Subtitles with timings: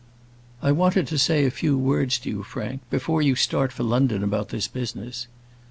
[0.63, 4.23] "I wanted to say a few words to you, Frank, before you start for London
[4.23, 5.27] about this business."